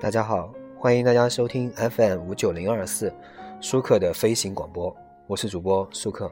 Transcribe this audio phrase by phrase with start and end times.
[0.00, 3.12] 大家好，欢迎大家收听 FM 五九零二四
[3.60, 4.96] 舒克的飞行广播，
[5.26, 6.30] 我是主播舒克。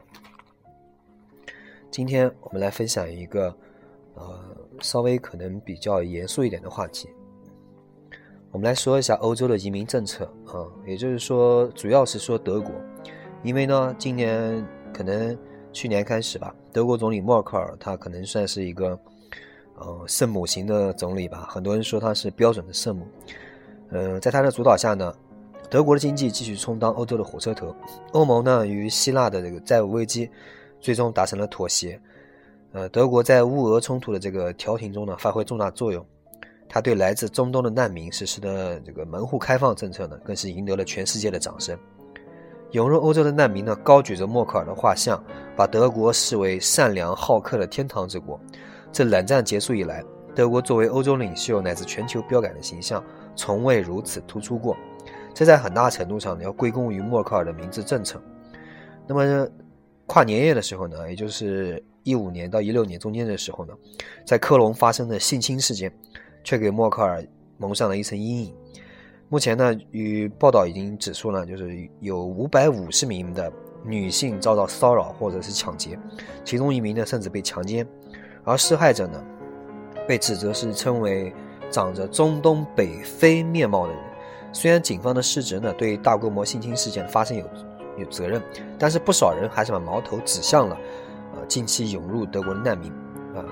[1.91, 3.53] 今天我们来分享一个
[4.13, 4.39] 呃
[4.79, 7.09] 稍微可能比较严肃一点的话题，
[8.51, 12.71] 我们来说一下欧洲的移民政策啊，也就是说主要是说德国，
[13.43, 15.37] 因为呢今年可能
[15.73, 18.97] 去年开始吧，德国总理默克尔他可能算是一个
[19.75, 23.05] 呃圣母型的总理吧，很多人说他是标准的圣母。
[23.89, 25.13] 呃，在他的主导下呢，
[25.69, 27.75] 德国的经济继续充当欧洲的火车头。
[28.11, 30.29] 欧盟呢与希腊的这个债务危机
[30.79, 31.99] 最终达成了妥协。
[32.73, 36.05] 呃，德国在乌俄冲突的这个调停中呢发挥重大作用。
[36.69, 41.77] 他对来自中东的难民实施的这个门户开放政策呢，更是赢得了全世界的掌声。
[42.71, 45.23] 涌入欧洲的难民呢，高举着默克尔的画像，
[45.55, 48.37] 把德国视为善良好客的天堂之国。
[48.91, 50.03] 自冷战结束以来，
[50.37, 53.03] 德国作为欧洲领袖乃至全球标杆的形象。
[53.35, 54.77] 从未如此突出过，
[55.33, 58.21] 这在很大程度上要归功于默克尔的明智政策。
[59.07, 59.47] 那么
[60.05, 63.73] 跨年夜的时候呢，也就是一五年到一六年中间的时候呢，
[64.25, 65.91] 在科隆发生的性侵事件，
[66.43, 67.25] 却给默克尔
[67.57, 68.53] 蒙上了一层阴影。
[69.29, 73.51] 目前呢，与报道已经指出呢，就是有五百五十名的
[73.83, 75.97] 女性遭到骚扰或者是抢劫，
[76.43, 77.87] 其中一名呢甚至被强奸，
[78.43, 79.23] 而施害者呢
[80.07, 81.33] 被指责是称为。
[81.69, 84.01] 长着中东北非面貌的人，
[84.53, 87.45] 虽然警方的失职呢对大规模性侵事件的发生有
[87.97, 88.41] 有责任，
[88.79, 90.77] 但是不少人还是把矛头指向了，
[91.35, 92.89] 呃，近期涌入德国的难民，
[93.35, 93.43] 啊，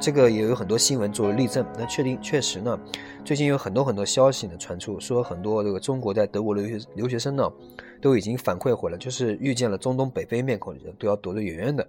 [0.00, 1.66] 这个也有很多新闻作为例证。
[1.78, 2.80] 那确定确实呢，
[3.26, 7.52] 最近有很多很多消息呢传出，说很多这个中国在德国留学留学生呢，
[8.00, 11.86] 都已经反馈回来，就是遇见了中东北非面孔的人都要躲得远远的，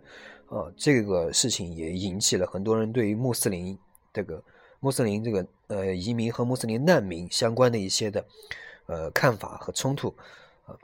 [0.50, 3.78] 啊，这个事情也引起了很多人对于穆斯林
[4.16, 4.42] 这个。
[4.82, 8.24] 穆斯林这个呃移民和穆斯林难民相关的一些的
[8.86, 10.14] 呃看法和冲突
[10.66, 10.78] 啊，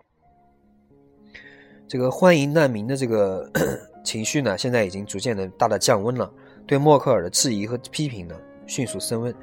[1.88, 3.48] 这个欢迎难民的这个
[4.04, 6.34] 情绪呢，现在已经逐渐的大大降温了。
[6.66, 9.36] 对默克尔的质疑和批评呢，迅速升温。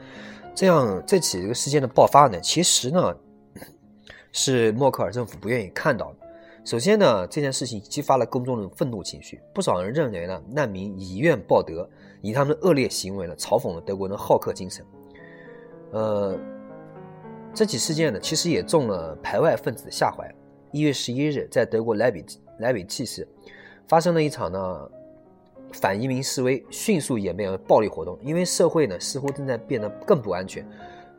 [0.57, 3.17] 这样这起这个事件的爆发呢，其实呢
[4.33, 6.17] 是默克尔政府不愿意看到的。
[6.65, 11.89] 首先呢，这件事情激发了公众的愤怒情绪，不少人认为呢，难民以怨报德。
[12.21, 14.85] 以他们恶劣行为呢，嘲讽了德国人的好客精神。
[15.93, 16.39] 呃，
[17.55, 20.29] 这起事件呢，其实也中了排外分子的下怀。
[20.71, 22.25] 一月十一日，在德国莱比
[22.59, 23.27] 莱比锡市，
[23.87, 24.91] 发生了一场呢
[25.73, 28.19] 反移民示威，迅速演变为暴力活动。
[28.23, 30.67] 因为社会呢似乎正在变得更不安全，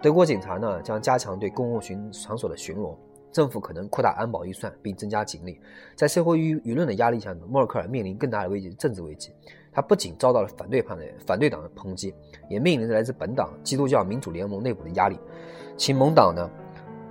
[0.03, 2.95] 德国警察呢将加强对公共巡场所的巡逻，
[3.31, 5.59] 政府可能扩大安保预算并增加警力。
[5.95, 9.31] 在社会舆舆论的压力下呢，默克尔面临更大的危机——政治危机。
[9.71, 12.13] 他不仅遭到了反对派的反对党的抨击，
[12.49, 15.17] 也面临着来自本党基督教民主联盟内部的压力。
[15.77, 16.49] 其盟党呢，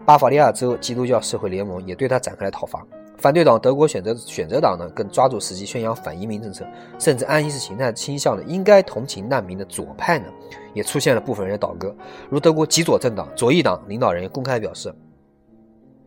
[0.04, 2.86] 巴伐利亚州基督教社会联盟也对他展开了讨伐。
[3.16, 6.64] 反对党德国选择选择党呢，更抓住时机宣扬反移民政策，
[7.00, 10.26] 甚至安意识形态倾向的应该同情难民的左派呢，
[10.72, 11.92] 也出现了部分人的倒戈。
[12.30, 14.94] 如德国极左政党左翼党领导人公开表示，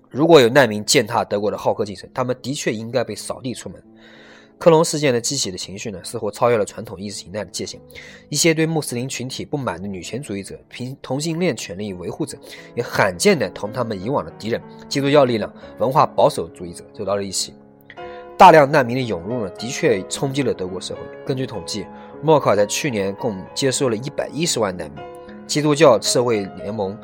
[0.09, 3.84] 如果有难民践踏德国的好客精神，他们的确应该被扫地出门。
[4.61, 7.81] 克隆事件的激起的情绪呢，似乎超越了传统意识形态的界限。
[8.29, 12.38] 一些对穆斯林群体不满的女权主义者、平同性恋权利维护者，
[12.75, 17.55] 也罕见的同他们以往的敌人——基督教力量、文化保守主义者走到了一起。
[18.38, 21.01] 大量难民的涌入呢，的确冲击了德国社会。
[21.25, 21.88] 根据统计，
[22.22, 25.03] 默克尔在去年共接收了一百一十万难民。
[25.47, 26.95] 基督教社会联盟，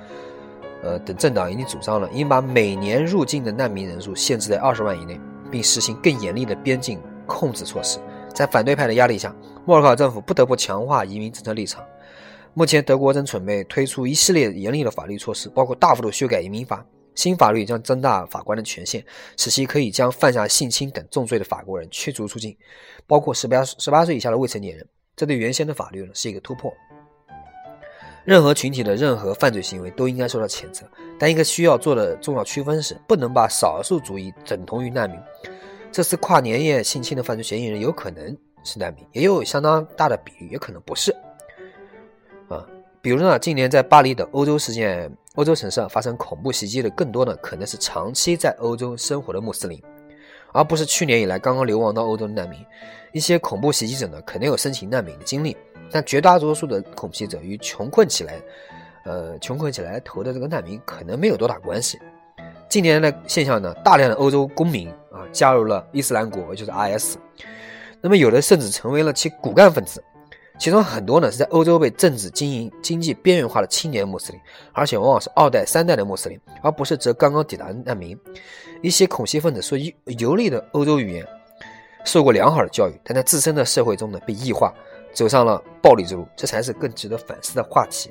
[0.83, 5.19] 呃等政党已经主张了，应把每年入境的难民人数限制在二十万以内，
[5.49, 6.99] 并实行更严厉的边境。
[7.27, 7.99] 控制措施，
[8.33, 11.85] 在反对派的压力下，默克尔政府不得不强化移民政策立场。
[12.55, 16.83] 目前，德国正准备推出一系列严厉的法律措施，包括大幅度修改移民法。
[17.13, 19.03] 新法律将增大法官的权限，
[19.37, 22.55] 使其可以将犯下性侵等重罪的法国人驱逐出境，
[23.07, 24.87] 包括十八十八岁以下的未成年人。
[25.15, 26.71] 这对原先的法律呢是一个突破。
[28.23, 30.85] 任何群体的任何犯罪行为都应该受到谴责，
[31.17, 35.19] 但一个需要做的重要区分是，不能把少数族裔等同于难民。
[35.97, 41.11] 这次跨年夜性侵的犯罪嫌疑人有可能是难民，也有相当大的比例也可能不是。
[42.47, 42.63] 啊，
[43.01, 49.81] 比如呢，近年在巴黎等欧洲事件、欧洲城市发生恐怖袭击的更多呢，可能是长期在欧洲生活的穆斯林，
[50.53, 52.63] 而不是去年以来刚刚流亡到欧洲的难民。
[53.11, 55.57] 一些恐怖袭击者呢，可能有申请难民的经历，
[55.89, 58.39] 但绝大多数的恐袭者与穷困起来，
[59.03, 61.97] 呃，穷困起来投的这个难民可能没有多大关系。
[62.69, 64.87] 近年的现象呢，大量的欧洲公民。
[65.31, 67.17] 加入了伊斯兰国，就是 IS。
[68.01, 70.03] 那么有的甚至成为了其骨干分子。
[70.59, 74.41] 其中很多呢是在欧洲被政治、经营、经济边缘化的青年穆斯林，
[74.73, 78.17] 而且往往是二代、三代的穆斯林，而不是则刚刚抵达的难民。
[78.81, 79.77] 一些恐袭分子说
[80.17, 81.27] 游历的欧洲语言，
[82.05, 84.73] 受过良好的教育，但在自身的社会中呢被异化，
[85.13, 88.09] 走上了暴力之路，这才是更值得反思的话题。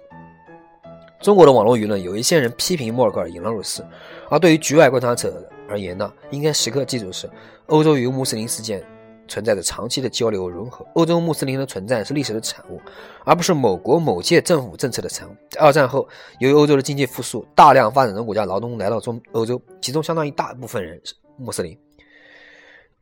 [1.21, 3.85] 中国的网络舆论有一些人批评默克尔引狼入室，
[4.31, 7.29] 而对于局外观察者而言呢，应该时刻记住是
[7.67, 8.85] 欧洲与穆斯林之间
[9.29, 10.87] 存在着长期的交流融合。
[10.95, 12.81] 欧洲穆斯林的存在是历史的产物，
[13.25, 15.35] 而不是某国某届政府政策的产物。
[15.51, 16.09] 在二战后，
[16.39, 21.79] 由于欧洲的经济复苏，大量发展中国家劳动来到中欧洲，其中相当一大部分人是穆斯林，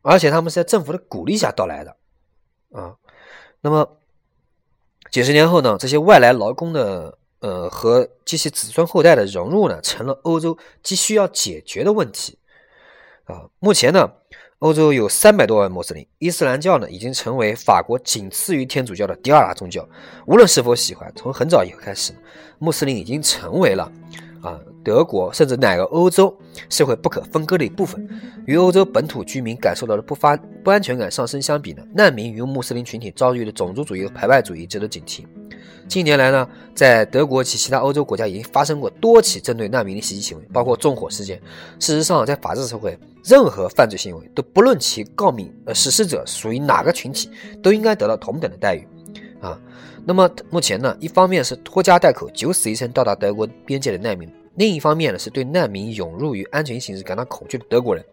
[0.01, 1.95] 而且他们是在政府的鼓励下到来的。
[2.71, 2.95] 啊，
[3.61, 3.97] 那么
[5.11, 7.17] 几十年后呢，这些外来劳工的。
[7.41, 12.39] 呃，和及其子孙后代的融入呢，成了欧洲急需要解决的问题。
[13.25, 14.09] 啊，目前呢，
[14.59, 19.87] 欧洲有三百多万穆斯林，伊斯兰教呢，已经成为法国仅次于天主教的第二大宗教。
[20.27, 22.13] 无论是否喜欢，从很早以后开始，
[22.59, 23.91] 穆斯林已经成为了。
[24.41, 26.31] 啊，德国甚至哪个欧洲
[26.69, 28.07] 社会不可分割的一部分。
[28.45, 35.25] 与欧洲本土居民感受到的不发不安全感上升相比呢，难民与穆斯林群体遭遇的种族主义和排外主义值得警惕。
[35.87, 41.39] 近年来呢，在德国及其他欧洲国家已经发生过多起针对难民的袭击行为，包括纵火事件。
[41.79, 47.29] 事实上，在法治社会，任何犯罪行为都不论其告密呃实施者属于哪个群体，
[47.61, 48.87] 都应该得到同等的待遇。
[49.39, 49.59] 啊。
[50.07, 58.03] 那么目前呢，一方面是拖家带口九死一生到达德国边界的难民，另一方面呢是对难民涌入与安全形势感到恐惧的德国人。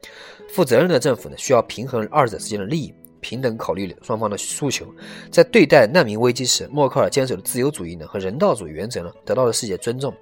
[0.51, 4.85] 负责任的政府呢需要平衡二者之间的利益，平等考虑双方的诉求。
[5.31, 10.13] 在对待难民危机时，默克尔坚守的自由主义呢和人道主义原则呢得到了世界尊重。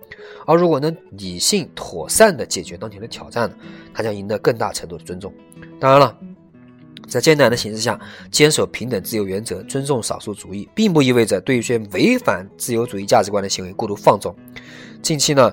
[0.47, 3.57] 而如果能理性妥善地解决当前的挑战呢，
[3.93, 5.35] 他将赢得更大程度的尊重。
[5.81, 6.17] 当然了。
[7.09, 7.99] 在艰难的形势下，
[8.31, 14.33] 坚守平等自由原则，尊重少数主义，并不意味着对一些违反自由主义价值观的行为过度放纵。
[15.03, 15.53] 近期呢，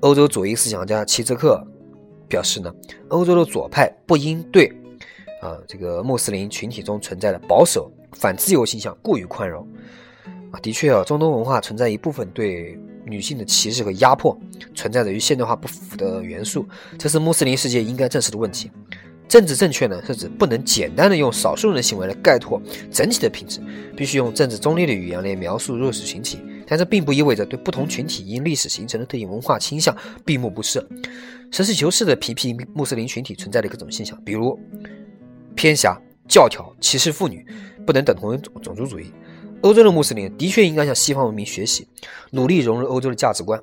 [0.00, 1.66] 欧洲左翼思想家齐泽克
[2.28, 2.70] 表示呢，
[3.08, 4.70] 欧洲的左派不应对
[5.40, 9.66] 啊这个穆斯林群体中存在的保守反自由倾向过于宽容。
[10.50, 14.38] 啊，的确啊，中东文化存在一部分对女性的歧视和压迫，
[14.74, 16.66] 存在着与现代化不符的元素，
[16.98, 18.70] 这是穆斯林世界应该正视的问题。
[19.28, 22.58] 政治正确呢，是指不能简单的用少数人的行为来概括
[22.90, 23.60] 整体的品质，
[23.94, 26.38] 必须用政治中立的语言来描述弱势群体。
[26.66, 29.94] 但这并不意味着对不同群体因历史形成的特定文化倾向
[30.24, 30.82] 闭目不视，
[31.50, 34.58] 实事求是的批评穆斯林群体存在的各种现象，比如
[35.58, 37.44] 偏狭、教条、歧视妇女，
[37.84, 39.12] 不能等同于种族主义。
[39.62, 41.88] 欧洲的穆斯林的确应该向西方文明学习，
[42.30, 43.60] 努力融入欧洲的价值观。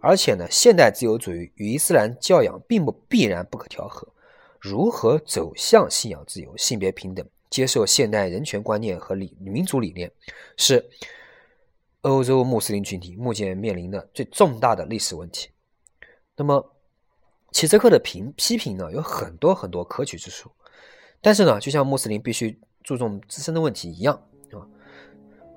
[0.00, 4.08] 而且呢，现代自由主义与伊斯兰教养并不必然不可调和。
[4.58, 10.10] 如何走向信仰自由、性别平等、接受现代人权观念和理民主理念，
[10.56, 10.88] 是
[12.00, 15.50] 欧洲穆斯林群体目前面临的最重大的历史问题。
[16.34, 16.72] 那么，
[17.52, 20.50] 齐泽克的评批评呢，有很多很多可取之处。
[21.20, 24.14] 但是呢，就像穆斯林必须注重自身的问题一样，
[24.52, 24.62] 啊，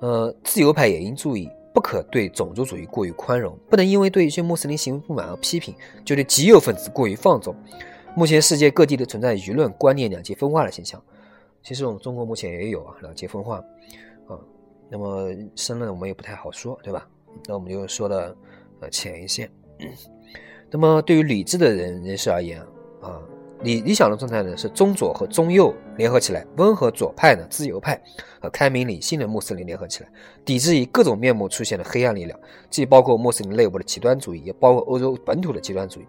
[0.00, 5.74] 呃，自由派也应注意，不可对种族主义过于宽容，不能因为对一些穆斯林行为不满而批评，
[6.04, 7.54] 就对极右分子过于放纵。
[8.16, 11.00] 目前世界各地都存在舆论观念两极分化的现象，
[11.62, 13.58] 其实我们中国目前也有啊两极分化，
[14.26, 14.36] 啊，
[14.88, 17.08] 那么深了我们也不太好说，对吧？
[17.46, 18.36] 那我们就说的
[18.80, 19.48] 呃浅一些。
[20.72, 22.66] 那么对于理智的人人士而言啊，
[23.62, 28.00] 理理想的状态呢是中左和中右联合起来，温和左派呢自由派
[28.40, 30.08] 和开明理性的穆斯林联合起来，
[30.44, 32.38] 抵制以各种面目出现的黑暗力量，
[32.70, 36.06] 既包括穆斯林内部的极端主义，也包括欧洲本土的极端主义。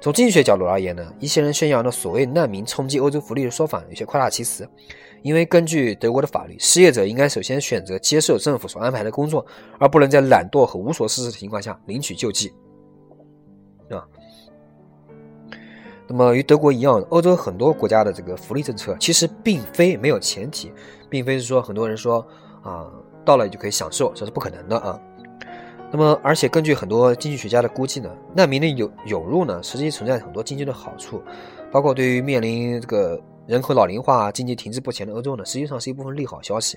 [0.00, 4.68] 从经济学角度而言呢，一些人宣扬的所谓难民冲击欧洲福利的说法有些夸大其词，
[5.22, 9.44] 因为根据德国的法律，失业者应该首先选择接受政府所安排的工作，
[9.80, 12.52] 而不能在懒惰和无所事事的情况下领取救济，
[13.90, 14.06] 啊。
[16.08, 20.72] 那么与德国一样，欧洲很多国家的这个福利政策其实并非没有前提，
[21.08, 22.24] 并非是说很多人说
[22.62, 22.90] 啊
[23.24, 25.00] 到了就可以享受，这是不可能的啊。
[25.90, 31.22] 那么，而且根据很多经济学家的估计呢，难民的涌涌入呢，实际存在很多经济的好处，
[31.70, 36.76] 包括对于面临这个人口老龄化、经济停滞不前的欧洲呢，实际上是一部分利好消息。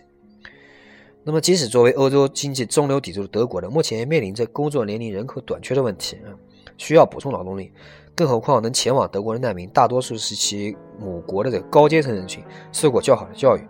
[1.23, 6.29] 那么，即使作为欧洲经济中流砥柱的德国呢，目前面临着工作年龄人口短缺的问题啊，
[6.77, 7.71] 需要补充劳动力。
[8.19, 13.61] 更何况，能前往德国的难民大多数是其母国的这个高阶层人群，受过较好的教育，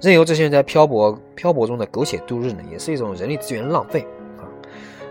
[0.00, 4.00] 任由这些人在漂泊漂泊中的苟且度日呢，也是一种人力资源浪费
[4.38, 4.48] 啊。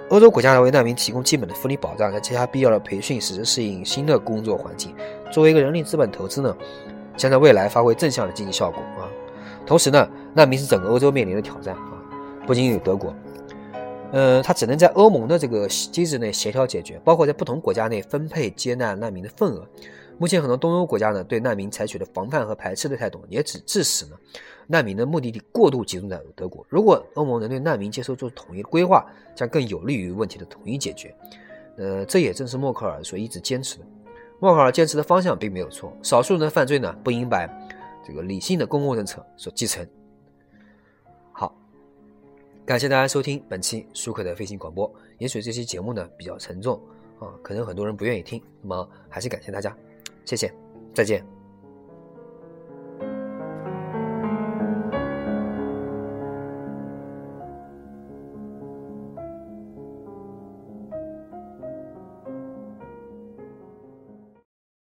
[0.09, 4.95] 欧洲国家为难民提供基本的福利保障，再加必要的培训，使之适应新的工作环境。
[5.31, 6.57] 作为一个人力资本投资呢，
[7.15, 9.05] 将在未来发挥正向的经济效果啊。
[9.63, 12.01] 同时呢，难民是整个欧洲面临的挑战啊。
[12.47, 13.13] 不仅有德国，
[14.11, 19.67] 呃，它只能在欧盟的这个机制内协调解决，包括在不同国家内分配接纳难民的份额。
[20.17, 24.13] 目前很多东欧国家呢，对难民采取了防范和排斥的态度，也只致使呢，
[24.65, 26.65] 难民的目的地过度集中在德国。
[26.69, 31.13] 如果欧盟能对难民接收做统一的规划，将更有利于问题的统一解决。
[31.77, 33.85] 呃，这也正是默克尔所一直坚持的。
[34.39, 37.47] 默克尔坚持的方向并没有错，少数人的犯罪呢，不应把
[38.07, 39.85] 这个理性的公共政策所继承。
[42.67, 44.93] 感谢大家收听本期舒克的飞行广播。
[45.19, 46.77] 也许这期节目呢比较沉重
[47.17, 49.73] 啊，可能很多人不愿意听，那么还是感谢大家。
[50.25, 50.53] 谢谢，
[50.93, 51.36] 再见。